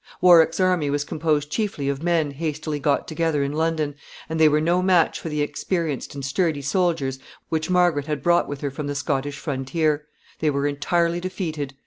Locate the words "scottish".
8.95-9.37